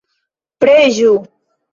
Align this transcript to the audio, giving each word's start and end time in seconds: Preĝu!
Preĝu! 0.63 1.11